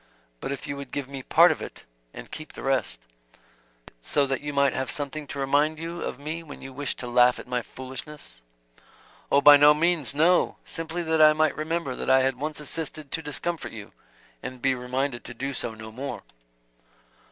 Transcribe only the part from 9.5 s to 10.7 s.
no means, no!